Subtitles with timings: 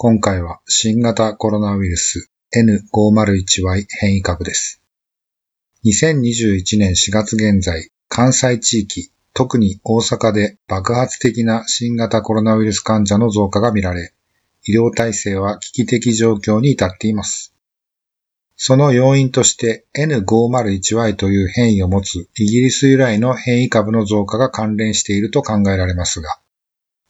[0.00, 4.80] 今回は新型コロナウイルス N501Y 変異株です。
[5.84, 14.12] 2021年4月現在、関西地域、特に大阪で爆発的な新型コロナウイルス患者の増加が見られ、
[14.64, 17.52] 医療体制は危機的状況に至っています。
[18.54, 26.38] その要因として N501Y という変異を持つイギリス由来の変異株の増加が関連していると考えられますが、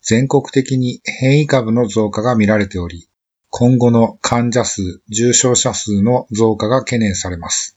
[0.09, 3.11] 全国的に変異株の増加が見られており、
[3.51, 7.77] 今後の患者数、重症者数の増加が懸念されます。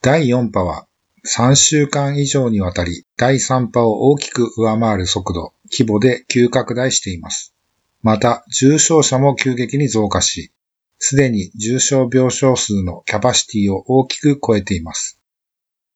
[0.00, 0.86] 第4波は
[1.26, 7.52] 3週間以上にわたり第3波を大きく上回る速度、規模で急拡大しています。
[8.00, 10.52] また、重症者も急激に増加し、
[11.00, 15.18] すでに重症病床数のキャパシティを大きく超えています。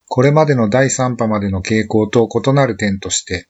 [0.09, 3.47] これまでの第3波までの傾向と異なる点として、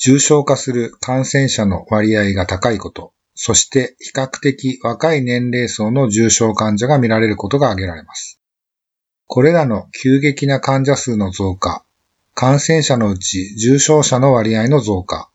[0.00, 8.40] 重症化する感染者の割合が高いこと、そして比較的若い年齢層の重症患者が見られることが挙げられます。
[9.26, 11.84] これらの急激な患者数の増加、
[12.34, 15.30] 感染者のうち重症者の割合の増加、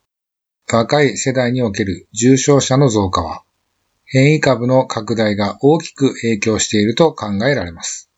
[0.71, 3.43] 若い世代における重症者の増加は、
[4.05, 8.09] 変異株の拡大が大きく影響していると考えられます。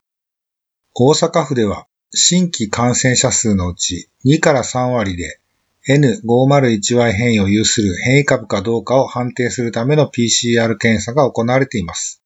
[0.94, 5.40] 大阪府では新規感染者数のうち2から3割で
[5.88, 12.24] N501Y 変異を有する変異株かどうかを判定するための PCR 検査が行われています。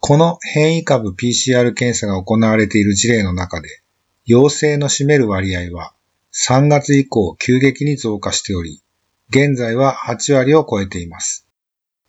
[0.00, 3.68] この変異株 PCR 検査が行われている事例の中で、
[4.26, 5.94] 陽性の占める割合は
[6.34, 8.82] 3月以降急激に増加しており、
[9.30, 11.46] 現在は8割を超えています。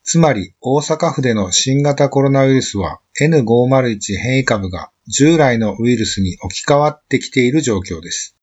[0.04, 8.36] つまり、大阪府での新型コロナウイルスは N501 変異株が従来のウイルスに置き換わってきている状況です。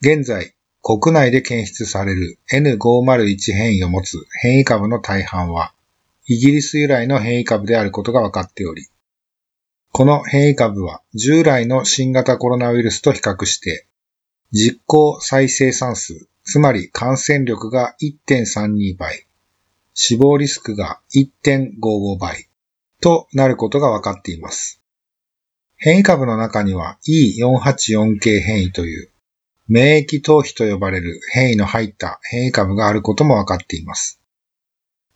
[0.00, 0.53] 現在、
[0.86, 5.72] 国内で検出される N501 変異を持つ変異株の大半は、
[6.26, 8.86] イギリス由来の変異株であることが分かっており、
[9.92, 13.86] この変異株は従来の新型コロナウイルスと比較して、
[14.52, 19.26] 実行再生産数、つまり感染力が1.32倍、
[19.94, 22.50] 死亡リスクが1.55倍
[23.00, 24.82] となることが分かっています。
[25.76, 29.13] 変異株の中には E484 系変異という
[29.66, 34.20] 免疫逃避と呼ばれる変異の入った変異株があることも分かっています。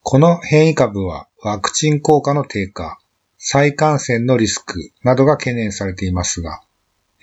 [0.02, 2.98] この変異株はワクチン効果の低下、
[3.36, 6.62] 再感染のリスクなどが懸念されていますが、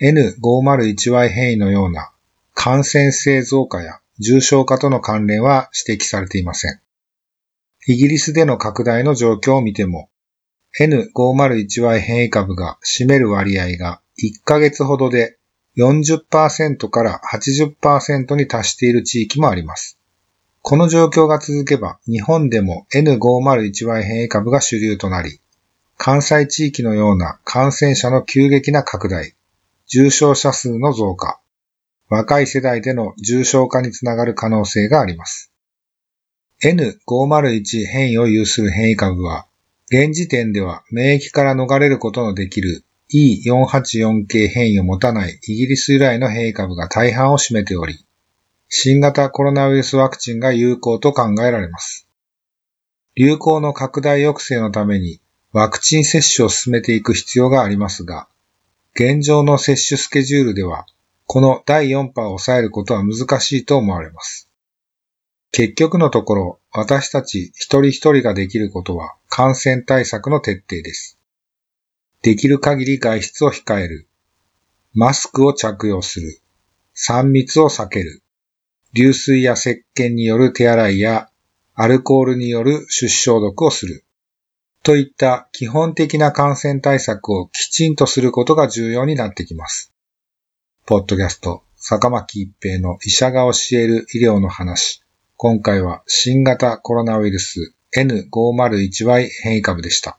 [0.00, 2.12] N501Y 変異のような
[2.54, 6.80] 感染性増加や重症化との関連は指摘されていません。
[7.88, 10.10] イギリスでの拡大の状況を見ても、
[10.80, 15.38] N501Y 変異株が占める割合が1ヶ月ほどで
[15.76, 19.98] 40%から80%に達している地域もあります。
[20.62, 25.40] この状況が続けば、日本でも N501Y 変異株が主流となり、
[25.98, 29.34] 関西地域のような感染者の急激な拡大、
[29.86, 31.40] 重症者数の増加、
[32.08, 35.52] 若い世代での重症化につながる可能性があります。
[36.64, 39.46] N501 変異を有する変異株は、
[39.88, 48.04] 現時点では免疫から逃れることのできる E484 系変異を持たないイギリス由来の変異株が大半を占めており、
[48.68, 52.08] 新型コロナウイルスワクチンが有効と考えられます。
[53.14, 55.20] 流行の拡大抑制のために
[55.52, 58.28] ワクチン接種を進めていく必要がありますが、
[58.94, 60.86] 現状の接種スケジュールでは、
[61.26, 64.50] この第4波を抑えることは難しいと思われます。
[65.52, 71.15] 結局のところ、私たち一人一人ができることは感染対策の徹底です。
[72.26, 74.08] できる限り外出を控える。
[74.92, 76.40] マスクを着用する。
[76.96, 78.20] 3密を避ける。
[78.94, 81.28] 流水や石鹸による手洗いや
[81.76, 84.04] アルコールによる手指消毒をする。
[84.82, 89.92] といった基本的な感染対策をきちんとすることが重要になってきます。
[90.84, 95.00] ポッドキャスト、坂巻一平の医者が教える医療の話。
[95.36, 100.18] 今回は新型コロナウイルス N501Y 変異株でした。